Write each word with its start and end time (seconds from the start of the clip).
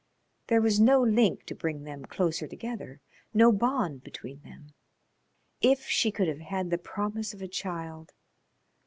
There 0.47 0.61
was 0.63 0.79
no 0.79 0.99
link 0.99 1.45
to 1.45 1.53
bring 1.53 1.83
them 1.83 2.05
closer 2.05 2.47
together, 2.47 3.01
no 3.35 3.51
bond 3.51 4.03
between 4.03 4.41
them. 4.41 4.73
If 5.61 5.85
she 5.85 6.11
could 6.11 6.27
have 6.27 6.39
had 6.41 6.71
the 6.71 6.79
promise 6.79 7.35
of 7.35 7.41
a 7.43 7.47
child. 7.47 8.11